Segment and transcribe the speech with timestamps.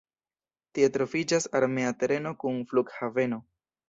[0.77, 3.39] Tie troviĝas armea tereno kun flughaveno.